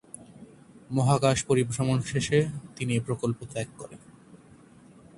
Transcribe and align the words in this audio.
মহাকাশ 0.91 1.37
পরিভ্রমণ 1.47 1.97
শেষে 2.01 2.39
তিনি 2.75 2.91
এ 2.95 3.01
প্রকল্প 3.05 3.39
ত্যাগ 3.51 3.67
করেন। 3.77 3.99